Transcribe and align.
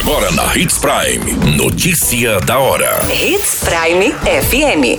Agora 0.00 0.30
na 0.32 0.56
Hits 0.56 0.78
Prime. 0.78 1.56
Notícia 1.58 2.40
da 2.40 2.58
hora. 2.58 3.00
Hits 3.12 3.62
Prime 3.62 4.14
FM. 4.14 4.98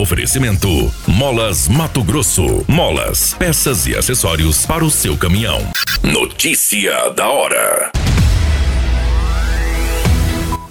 Oferecimento: 0.00 0.90
Molas 1.06 1.68
Mato 1.68 2.02
Grosso. 2.02 2.64
Molas, 2.66 3.34
peças 3.34 3.86
e 3.86 3.94
acessórios 3.94 4.64
para 4.64 4.82
o 4.82 4.90
seu 4.90 5.18
caminhão. 5.18 5.60
Notícia 6.02 7.10
da 7.10 7.28
hora. 7.28 7.92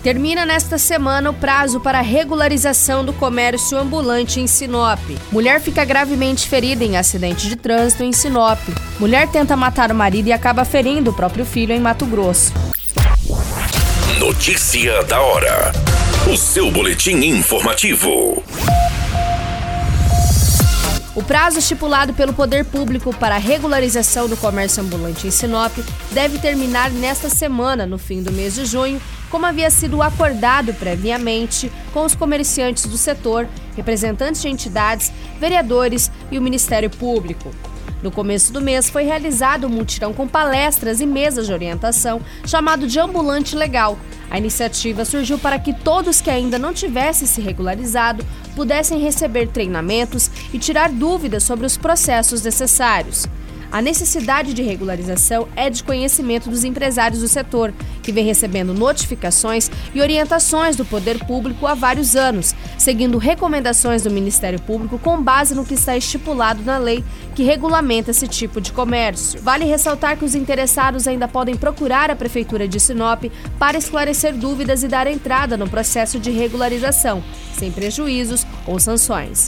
Termina 0.01 0.43
nesta 0.43 0.79
semana 0.79 1.29
o 1.29 1.33
prazo 1.33 1.79
para 1.79 2.01
regularização 2.01 3.05
do 3.05 3.13
comércio 3.13 3.77
ambulante 3.77 4.39
em 4.39 4.47
Sinop. 4.47 4.99
Mulher 5.31 5.61
fica 5.61 5.85
gravemente 5.85 6.49
ferida 6.49 6.83
em 6.83 6.97
acidente 6.97 7.47
de 7.47 7.55
trânsito 7.55 8.03
em 8.03 8.11
Sinop. 8.11 8.59
Mulher 8.99 9.27
tenta 9.27 9.55
matar 9.55 9.91
o 9.91 9.95
marido 9.95 10.29
e 10.29 10.33
acaba 10.33 10.65
ferindo 10.65 11.11
o 11.11 11.13
próprio 11.13 11.45
filho 11.45 11.73
em 11.73 11.79
Mato 11.79 12.07
Grosso. 12.07 12.51
Notícia 14.19 15.01
da 15.05 15.21
hora. 15.21 15.71
O 16.29 16.35
seu 16.35 16.69
boletim 16.69 17.15
informativo. 17.23 18.43
O 21.15 21.23
prazo 21.23 21.59
estipulado 21.59 22.13
pelo 22.13 22.33
poder 22.33 22.65
público 22.65 23.15
para 23.15 23.35
a 23.35 23.37
regularização 23.37 24.27
do 24.27 24.35
comércio 24.35 24.83
ambulante 24.83 25.25
em 25.25 25.31
Sinop 25.31 25.71
deve 26.11 26.37
terminar 26.37 26.91
nesta 26.91 27.29
semana, 27.29 27.85
no 27.85 27.97
fim 27.97 28.21
do 28.21 28.29
mês 28.29 28.55
de 28.55 28.65
junho, 28.65 29.01
como 29.29 29.45
havia 29.45 29.71
sido 29.71 30.03
acordado 30.03 30.73
previamente 30.73 31.71
com 31.93 32.03
os 32.03 32.13
comerciantes 32.13 32.87
do 32.87 32.97
setor, 32.97 33.47
representantes 33.77 34.41
de 34.41 34.49
entidades, 34.49 35.13
vereadores 35.39 36.11
e 36.29 36.37
o 36.37 36.41
Ministério 36.41 36.89
Público. 36.89 37.49
No 38.01 38.11
começo 38.11 38.53
do 38.53 38.61
mês 38.61 38.89
foi 38.89 39.03
realizado 39.03 39.67
um 39.67 39.69
mutirão 39.69 40.13
com 40.13 40.27
palestras 40.27 41.01
e 41.01 41.05
mesas 41.05 41.47
de 41.47 41.53
orientação 41.53 42.21
chamado 42.45 42.87
de 42.87 42.99
Ambulante 42.99 43.55
Legal. 43.55 43.97
A 44.29 44.37
iniciativa 44.37 45.03
surgiu 45.03 45.37
para 45.37 45.59
que 45.59 45.73
todos 45.73 46.21
que 46.21 46.29
ainda 46.29 46.57
não 46.57 46.73
tivessem 46.73 47.27
se 47.27 47.41
regularizado 47.41 48.25
pudessem 48.55 48.99
receber 48.99 49.47
treinamentos 49.47 50.31
e 50.53 50.59
tirar 50.59 50.91
dúvidas 50.91 51.43
sobre 51.43 51.65
os 51.65 51.75
processos 51.75 52.41
necessários. 52.41 53.27
A 53.71 53.81
necessidade 53.83 54.53
de 54.53 54.63
regularização 54.63 55.47
é 55.55 55.69
de 55.69 55.83
conhecimento 55.83 56.49
dos 56.49 56.63
empresários 56.63 57.21
do 57.21 57.27
setor, 57.27 57.71
que 58.01 58.11
vem 58.11 58.25
recebendo 58.25 58.73
notificações 58.73 59.69
e 59.93 60.01
orientações 60.01 60.75
do 60.75 60.83
poder 60.83 61.23
público 61.25 61.67
há 61.67 61.75
vários 61.75 62.15
anos, 62.15 62.55
seguindo 62.79 63.19
recomendações 63.19 64.01
do 64.01 64.09
Ministério 64.09 64.59
Público 64.59 64.97
com 64.97 65.21
base 65.21 65.53
no 65.53 65.63
que 65.63 65.75
está 65.75 65.95
estipulado 65.95 66.63
na 66.63 66.79
lei 66.79 67.03
que 67.35 67.43
regulamenta 67.43 68.09
esse 68.09 68.27
tipo 68.27 68.59
de 68.59 68.71
comércio. 68.71 69.39
Vale 69.41 69.65
ressaltar 69.65 70.17
que 70.17 70.25
os 70.25 70.33
interessados 70.33 71.07
ainda 71.07 71.27
podem 71.27 71.55
procurar 71.55 72.09
a 72.09 72.15
Prefeitura 72.15 72.67
de 72.67 72.79
Sinop 72.79 73.25
para 73.59 73.77
esclarecer 73.77 74.33
dúvidas 74.33 74.83
e 74.83 74.87
dar 74.87 75.05
entrada 75.05 75.55
no 75.55 75.69
processo 75.69 76.19
de 76.19 76.31
regularização, 76.31 77.23
sem 77.53 77.71
prejuízos 77.71 78.45
ou 78.65 78.79
sanções. 78.79 79.47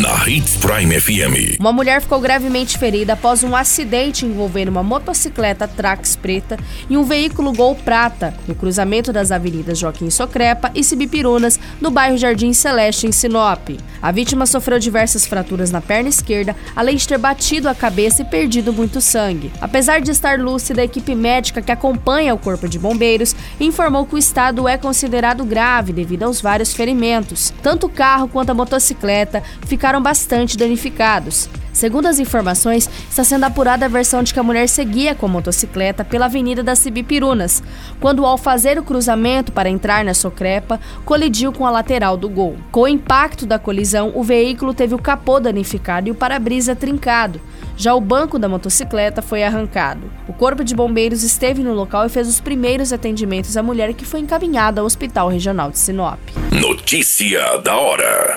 na 0.00 0.26
Hits 0.26 0.56
Prime 0.56 0.98
FM. 0.98 1.60
Uma 1.60 1.72
mulher 1.72 2.00
ficou 2.00 2.18
gravemente 2.18 2.78
ferida 2.78 3.12
após 3.12 3.44
um 3.44 3.54
acidente 3.54 4.24
envolvendo 4.24 4.70
uma 4.70 4.82
motocicleta 4.82 5.68
Trax 5.68 6.16
preta 6.16 6.56
e 6.88 6.96
um 6.96 7.04
veículo 7.04 7.52
Gol 7.52 7.74
prata 7.74 8.32
no 8.48 8.54
cruzamento 8.54 9.12
das 9.12 9.30
avenidas 9.30 9.78
Joaquim 9.78 10.08
Socrepa 10.08 10.70
e 10.74 10.82
Cibipirunas, 10.82 11.60
no 11.78 11.90
bairro 11.90 12.16
Jardim 12.16 12.54
Celeste, 12.54 13.06
em 13.06 13.12
Sinop. 13.12 13.68
A 14.00 14.10
vítima 14.10 14.46
sofreu 14.46 14.78
diversas 14.78 15.26
fraturas 15.26 15.70
na 15.70 15.80
perna 15.80 16.08
esquerda, 16.08 16.56
além 16.74 16.96
de 16.96 17.06
ter 17.06 17.18
batido 17.18 17.68
a 17.68 17.74
cabeça 17.74 18.22
e 18.22 18.24
perdido 18.24 18.72
muito 18.72 19.00
sangue. 19.00 19.52
Apesar 19.60 20.00
de 20.00 20.10
estar 20.10 20.38
lúcida, 20.38 20.80
a 20.80 20.84
equipe 20.84 21.14
médica 21.14 21.60
que 21.60 21.70
acompanha 21.70 22.34
o 22.34 22.38
corpo 22.38 22.66
de 22.66 22.78
bombeiros 22.78 23.36
informou 23.60 24.06
que 24.06 24.14
o 24.14 24.18
estado 24.18 24.66
é 24.66 24.78
considerado 24.78 25.44
grave 25.44 25.92
devido 25.92 26.22
aos 26.22 26.40
vários 26.40 26.72
ferimentos. 26.72 27.52
Tanto 27.62 27.86
o 27.86 27.90
carro 27.90 28.26
quanto 28.26 28.50
a 28.50 28.54
motocicleta 28.54 29.42
ficaram 29.66 29.81
bastante 30.00 30.56
danificados. 30.56 31.48
Segundo 31.72 32.06
as 32.06 32.18
informações, 32.18 32.88
está 33.08 33.24
sendo 33.24 33.44
apurada 33.44 33.86
a 33.86 33.88
versão 33.88 34.22
de 34.22 34.34
que 34.34 34.38
a 34.38 34.42
mulher 34.42 34.68
seguia 34.68 35.14
com 35.14 35.24
a 35.24 35.28
motocicleta 35.28 36.04
pela 36.04 36.26
Avenida 36.26 36.62
das 36.62 36.78
Cibipirunas, 36.78 37.62
quando, 37.98 38.26
ao 38.26 38.36
fazer 38.36 38.78
o 38.78 38.82
cruzamento 38.82 39.50
para 39.50 39.70
entrar 39.70 40.04
na 40.04 40.12
Socrepa, 40.12 40.78
colidiu 41.04 41.50
com 41.50 41.66
a 41.66 41.70
lateral 41.70 42.16
do 42.16 42.28
Gol. 42.28 42.56
Com 42.70 42.82
o 42.82 42.88
impacto 42.88 43.46
da 43.46 43.58
colisão, 43.58 44.12
o 44.14 44.22
veículo 44.22 44.74
teve 44.74 44.94
o 44.94 44.98
capô 44.98 45.40
danificado 45.40 46.08
e 46.08 46.10
o 46.10 46.14
para-brisa 46.14 46.76
trincado. 46.76 47.40
Já 47.74 47.94
o 47.94 48.00
banco 48.00 48.38
da 48.38 48.50
motocicleta 48.50 49.22
foi 49.22 49.42
arrancado. 49.42 50.10
O 50.28 50.32
Corpo 50.32 50.62
de 50.62 50.74
Bombeiros 50.74 51.22
esteve 51.22 51.62
no 51.62 51.72
local 51.72 52.04
e 52.04 52.10
fez 52.10 52.28
os 52.28 52.38
primeiros 52.38 52.92
atendimentos 52.92 53.56
à 53.56 53.62
mulher 53.62 53.94
que 53.94 54.04
foi 54.04 54.20
encaminhada 54.20 54.82
ao 54.82 54.86
Hospital 54.86 55.28
Regional 55.28 55.70
de 55.70 55.78
Sinop. 55.78 56.20
Notícia 56.52 57.58
da 57.58 57.76
hora. 57.76 58.36